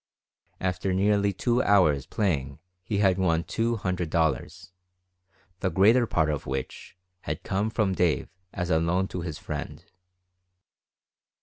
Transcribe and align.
After 0.59 0.93
nearly 0.95 1.31
two 1.31 1.61
hours 1.61 2.07
playing 2.07 2.57
he 2.83 2.97
had 2.97 3.19
won 3.19 3.43
two 3.43 3.75
hundred 3.75 4.09
dollars, 4.09 4.71
the 5.59 5.69
greater 5.69 6.07
part 6.07 6.31
of 6.31 6.47
which 6.47 6.97
had 7.29 7.43
come 7.43 7.69
from 7.69 7.93
Dave 7.93 8.27
as 8.51 8.71
a 8.71 8.79
loan 8.79 9.07
to 9.09 9.21
his 9.21 9.37
friend. 9.37 9.85